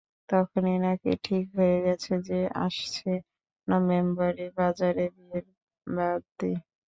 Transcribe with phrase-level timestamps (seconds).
[0.29, 3.11] তখনই নাকি ঠিক হয়ে গেছে যে, আসছে
[3.67, 5.45] নভেম্বরেই বাজবে বিয়ের
[5.87, 6.51] বাদ্যি।